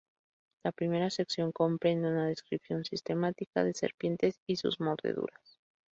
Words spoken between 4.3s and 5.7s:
y sus mordeduras.